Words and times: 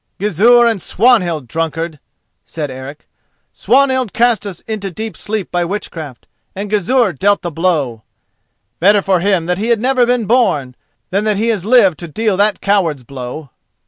"Gizur 0.19 0.65
and 0.65 0.81
Swanhild, 0.81 1.47
drunkard," 1.47 1.99
said 2.43 2.71
Eric. 2.71 3.07
"Swanhild 3.53 4.13
cast 4.13 4.47
us 4.47 4.61
into 4.61 4.89
deep 4.89 5.15
sleep 5.15 5.51
by 5.51 5.63
witchcraft, 5.63 6.25
and 6.55 6.71
Gizur 6.71 7.13
dealt 7.13 7.43
the 7.43 7.51
blow. 7.51 8.01
Better 8.79 9.03
for 9.03 9.19
him 9.19 9.45
that 9.45 9.59
he 9.59 9.67
had 9.67 9.79
never 9.79 10.07
been 10.07 10.25
born 10.25 10.73
than 11.11 11.23
that 11.25 11.37
he 11.37 11.49
has 11.49 11.65
lived 11.65 11.99
to 11.99 12.07
deal 12.07 12.35
that 12.37 12.61
coward's 12.61 13.03
blow!" 13.03 13.51